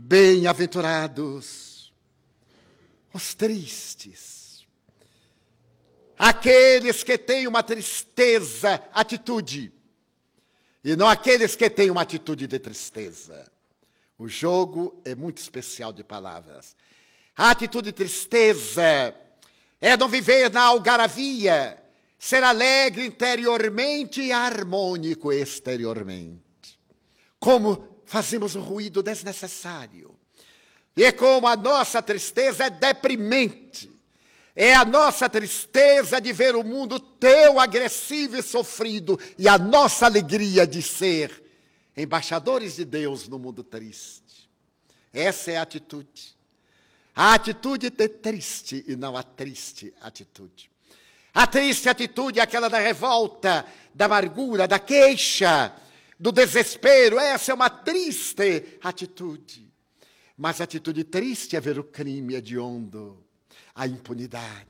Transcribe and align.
Bem-aventurados 0.00 1.92
os 3.12 3.34
tristes, 3.34 4.64
aqueles 6.16 7.02
que 7.02 7.18
têm 7.18 7.48
uma 7.48 7.64
tristeza 7.64 8.80
atitude, 8.92 9.72
e 10.84 10.94
não 10.94 11.08
aqueles 11.08 11.56
que 11.56 11.68
têm 11.68 11.90
uma 11.90 12.02
atitude 12.02 12.46
de 12.46 12.58
tristeza. 12.60 13.50
O 14.16 14.28
jogo 14.28 15.02
é 15.04 15.16
muito 15.16 15.38
especial 15.38 15.92
de 15.92 16.04
palavras. 16.04 16.76
A 17.36 17.50
atitude 17.50 17.86
de 17.86 17.92
tristeza 17.92 19.14
é 19.80 19.96
não 19.96 20.08
viver 20.08 20.48
na 20.50 20.62
algaravia, 20.62 21.82
ser 22.16 22.44
alegre 22.44 23.04
interiormente 23.04 24.22
e 24.22 24.32
harmônico 24.32 25.32
exteriormente. 25.32 26.40
Como 27.40 27.97
fazemos 28.08 28.56
um 28.56 28.62
ruído 28.62 29.02
desnecessário. 29.02 30.18
E 30.96 31.12
como 31.12 31.46
a 31.46 31.54
nossa 31.54 32.02
tristeza 32.02 32.64
é 32.64 32.70
deprimente. 32.70 33.92
É 34.56 34.74
a 34.74 34.84
nossa 34.84 35.28
tristeza 35.28 36.20
de 36.20 36.32
ver 36.32 36.56
o 36.56 36.64
mundo 36.64 36.98
tão 36.98 37.60
agressivo 37.60 38.36
e 38.36 38.42
sofrido, 38.42 39.20
e 39.38 39.46
a 39.46 39.56
nossa 39.56 40.06
alegria 40.06 40.66
de 40.66 40.82
ser 40.82 41.44
embaixadores 41.96 42.74
de 42.74 42.84
Deus 42.84 43.28
no 43.28 43.38
mundo 43.38 43.62
triste. 43.62 44.50
Essa 45.12 45.52
é 45.52 45.56
a 45.58 45.62
atitude. 45.62 46.36
A 47.14 47.34
atitude 47.34 47.86
é 47.86 48.08
triste 48.08 48.84
e 48.88 48.96
não 48.96 49.16
a 49.16 49.22
triste 49.22 49.94
atitude. 50.00 50.70
A 51.32 51.46
triste 51.46 51.88
atitude 51.88 52.40
é 52.40 52.42
aquela 52.42 52.68
da 52.68 52.78
revolta, 52.78 53.64
da 53.94 54.06
amargura, 54.06 54.66
da 54.66 54.78
queixa, 54.80 55.72
do 56.18 56.32
desespero. 56.32 57.18
Essa 57.18 57.52
é 57.52 57.54
uma 57.54 57.70
triste 57.70 58.78
atitude. 58.82 59.72
Mas 60.36 60.60
a 60.60 60.64
atitude 60.64 61.04
triste 61.04 61.56
é 61.56 61.60
ver 61.60 61.78
o 61.78 61.84
crime 61.84 62.34
hediondo, 62.34 63.24
a 63.74 63.86
impunidade 63.86 64.66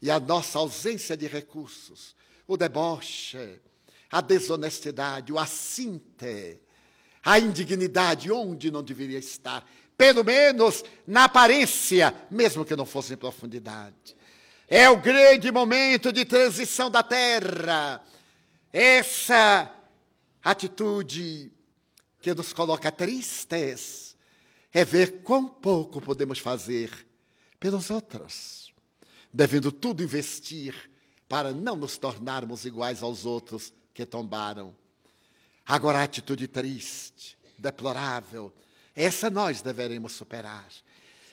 e 0.00 0.10
a 0.10 0.20
nossa 0.20 0.58
ausência 0.58 1.16
de 1.16 1.26
recursos, 1.26 2.14
o 2.46 2.56
deboche, 2.56 3.60
a 4.10 4.20
desonestidade, 4.20 5.32
o 5.32 5.38
assinte, 5.38 6.60
a 7.24 7.38
indignidade 7.38 8.30
onde 8.30 8.70
não 8.70 8.82
deveria 8.82 9.18
estar 9.18 9.66
pelo 9.96 10.24
menos 10.24 10.84
na 11.06 11.24
aparência, 11.24 12.14
mesmo 12.30 12.64
que 12.64 12.76
não 12.76 12.84
fosse 12.84 13.14
em 13.14 13.16
profundidade. 13.16 14.16
É 14.68 14.88
o 14.88 14.96
grande 14.96 15.50
momento 15.52 16.12
de 16.12 16.24
transição 16.24 16.90
da 16.90 17.02
terra. 17.02 18.02
Essa 18.72 19.70
atitude 20.44 21.50
que 22.20 22.34
nos 22.34 22.52
coloca 22.52 22.92
tristes 22.92 24.14
é 24.72 24.84
ver 24.84 25.22
quão 25.22 25.48
pouco 25.48 26.00
podemos 26.00 26.38
fazer 26.38 26.90
pelos 27.58 27.90
outros, 27.90 28.72
devendo 29.32 29.72
tudo 29.72 30.02
investir 30.02 30.90
para 31.28 31.52
não 31.52 31.74
nos 31.74 31.96
tornarmos 31.96 32.64
iguais 32.64 33.02
aos 33.02 33.24
outros 33.24 33.72
que 33.92 34.04
tombaram. 34.04 34.76
Agora, 35.66 36.00
a 36.00 36.02
atitude 36.02 36.46
triste, 36.46 37.38
deplorável, 37.58 38.52
essa 38.94 39.30
nós 39.30 39.62
deveremos 39.62 40.12
superar. 40.12 40.68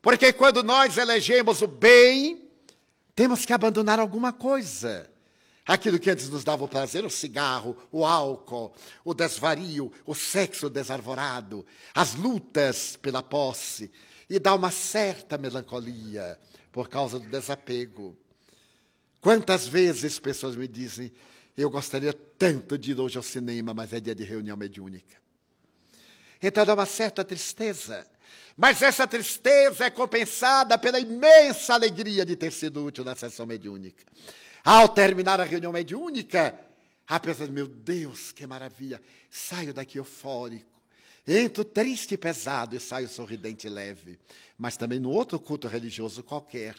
Porque 0.00 0.32
quando 0.32 0.62
nós 0.62 0.96
elegemos 0.96 1.60
o 1.60 1.66
bem, 1.66 2.48
temos 3.14 3.44
que 3.44 3.52
abandonar 3.52 4.00
alguma 4.00 4.32
coisa. 4.32 5.11
Aquilo 5.64 5.98
que 5.98 6.10
antes 6.10 6.28
nos 6.28 6.42
dava 6.42 6.64
o 6.64 6.68
prazer, 6.68 7.04
o 7.04 7.10
cigarro, 7.10 7.76
o 7.92 8.04
álcool, 8.04 8.74
o 9.04 9.14
desvario, 9.14 9.92
o 10.04 10.14
sexo 10.14 10.68
desarvorado, 10.68 11.64
as 11.94 12.14
lutas 12.14 12.96
pela 12.96 13.22
posse, 13.22 13.90
e 14.28 14.38
dá 14.38 14.54
uma 14.54 14.70
certa 14.70 15.38
melancolia 15.38 16.38
por 16.72 16.88
causa 16.88 17.20
do 17.20 17.28
desapego. 17.28 18.16
Quantas 19.20 19.68
vezes 19.68 20.18
pessoas 20.18 20.56
me 20.56 20.66
dizem, 20.66 21.12
eu 21.56 21.70
gostaria 21.70 22.12
tanto 22.12 22.76
de 22.76 22.90
ir 22.90 22.98
hoje 22.98 23.16
ao 23.16 23.22
cinema, 23.22 23.72
mas 23.72 23.92
é 23.92 24.00
dia 24.00 24.14
de 24.14 24.24
reunião 24.24 24.56
mediúnica. 24.56 25.16
Então 26.42 26.66
dá 26.66 26.74
uma 26.74 26.86
certa 26.86 27.24
tristeza. 27.24 28.04
Mas 28.56 28.82
essa 28.82 29.06
tristeza 29.06 29.84
é 29.84 29.90
compensada 29.90 30.76
pela 30.76 30.98
imensa 30.98 31.74
alegria 31.74 32.24
de 32.24 32.34
ter 32.34 32.50
sido 32.50 32.84
útil 32.84 33.04
na 33.04 33.14
sessão 33.14 33.46
mediúnica. 33.46 34.04
Ao 34.64 34.88
terminar 34.88 35.40
a 35.40 35.44
reunião 35.44 35.72
mediúnica, 35.72 36.58
a 37.06 37.18
pessoa 37.18 37.46
diz, 37.46 37.54
meu 37.54 37.66
Deus, 37.66 38.32
que 38.32 38.46
maravilha, 38.46 39.00
saio 39.30 39.74
daqui 39.74 39.98
eufórico. 39.98 40.70
Entro 41.26 41.64
triste 41.64 42.14
e 42.14 42.18
pesado 42.18 42.76
e 42.76 42.80
saio 42.80 43.08
sorridente 43.08 43.66
e 43.66 43.70
leve. 43.70 44.18
Mas 44.58 44.76
também 44.76 44.98
no 44.98 45.10
outro 45.10 45.38
culto 45.38 45.68
religioso 45.68 46.22
qualquer, 46.22 46.76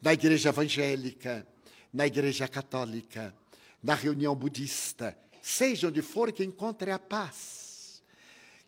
na 0.00 0.12
igreja 0.12 0.50
evangélica, 0.50 1.46
na 1.92 2.06
igreja 2.06 2.46
católica, 2.48 3.34
na 3.82 3.94
reunião 3.94 4.34
budista, 4.34 5.16
seja 5.40 5.88
onde 5.88 6.02
for 6.02 6.32
que 6.32 6.44
encontre 6.44 6.90
a 6.90 6.98
paz 6.98 7.66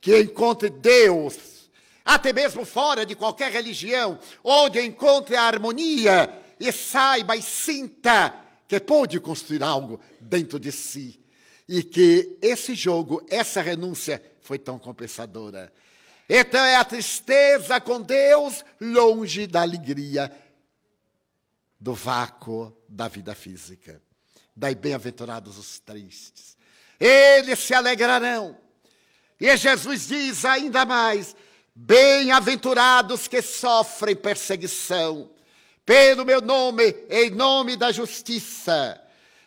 que 0.00 0.18
encontre 0.20 0.70
Deus, 0.70 1.68
até 2.04 2.32
mesmo 2.32 2.64
fora 2.64 3.04
de 3.04 3.14
qualquer 3.14 3.50
religião, 3.52 4.18
onde 4.42 4.80
encontre 4.80 5.36
a 5.36 5.42
harmonia 5.42 6.32
e 6.58 6.72
saiba 6.72 7.36
e 7.36 7.42
sinta 7.42 8.34
que 8.68 8.78
pode 8.78 9.18
construir 9.18 9.62
algo 9.62 9.98
dentro 10.20 10.60
de 10.60 10.70
si 10.70 11.18
e 11.66 11.82
que 11.82 12.38
esse 12.40 12.74
jogo, 12.74 13.26
essa 13.28 13.62
renúncia 13.62 14.22
foi 14.42 14.58
tão 14.58 14.78
compensadora. 14.78 15.72
Então 16.28 16.60
é 16.60 16.76
a 16.76 16.84
tristeza 16.84 17.80
com 17.80 18.00
Deus 18.00 18.64
longe 18.78 19.46
da 19.46 19.62
alegria 19.62 20.30
do 21.80 21.94
vácuo 21.94 22.76
da 22.86 23.08
vida 23.08 23.34
física. 23.34 24.02
Daí 24.54 24.74
bem-aventurados 24.74 25.56
os 25.56 25.80
tristes. 25.80 26.56
Eles 27.00 27.58
se 27.60 27.72
alegrarão 27.72 28.58
e 29.40 29.56
Jesus 29.56 30.08
diz 30.08 30.44
ainda 30.44 30.84
mais: 30.84 31.34
Bem-aventurados 31.74 33.28
que 33.28 33.40
sofrem 33.40 34.16
perseguição 34.16 35.30
pelo 35.88 36.22
meu 36.22 36.42
nome, 36.42 36.94
em 37.08 37.30
nome 37.30 37.74
da 37.74 37.90
justiça. 37.90 39.02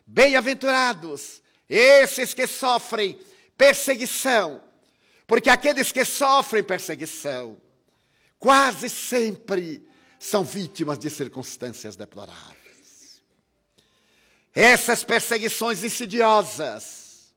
Bem-aventurados 0.08 1.40
esses 1.70 2.34
que 2.34 2.48
sofrem 2.48 3.20
perseguição, 3.56 4.60
porque 5.28 5.52
aqueles 5.52 5.92
que 5.92 6.04
sofrem 6.04 6.64
perseguição 6.64 7.62
quase 8.40 8.90
sempre 8.90 9.88
são 10.18 10.44
vítimas 10.44 10.98
de 10.98 11.12
circunstâncias 11.12 11.96
deploráveis. 11.96 13.22
Essas 14.52 15.04
perseguições 15.04 15.84
insidiosas 15.84 17.36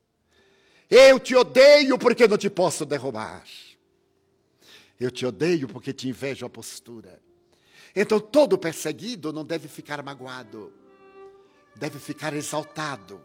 eu 0.89 1.21
te 1.21 1.37
odeio 1.37 1.99
porque 1.99 2.27
não 2.27 2.39
te 2.39 2.49
posso 2.49 2.87
derrubar. 2.87 3.45
Eu 4.99 5.11
te 5.11 5.27
odeio 5.27 5.69
porque 5.69 5.93
te 5.93 6.09
invejo 6.09 6.47
a 6.47 6.49
postura. 6.49 7.21
Então 7.95 8.19
todo 8.19 8.59
perseguido 8.59 9.33
não 9.33 9.45
deve 9.45 9.69
ficar 9.69 10.03
magoado, 10.03 10.73
deve 11.77 11.99
ficar 11.99 12.35
exaltado. 12.35 13.21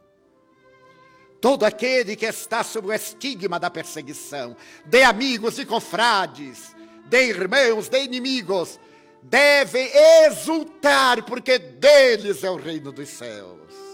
Todo 1.41 1.63
aquele 1.63 2.15
que 2.15 2.25
está 2.25 2.63
sob 2.63 2.87
o 2.87 2.93
estigma 2.93 3.59
da 3.59 3.69
perseguição, 3.69 4.55
de 4.85 5.03
amigos 5.03 5.57
e 5.57 5.65
confrades, 5.65 6.75
de 7.05 7.29
irmãos, 7.29 7.87
de 7.87 8.03
inimigos, 8.03 8.79
deve 9.23 9.79
exultar, 10.25 11.23
porque 11.23 11.57
deles 11.57 12.43
é 12.43 12.49
o 12.49 12.57
reino 12.57 12.91
dos 12.91 13.09
céus. 13.09 13.88